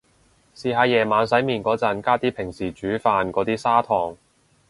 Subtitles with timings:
[0.55, 4.17] 試下夜晚洗面個陣加啲平時煮飯個啲砂糖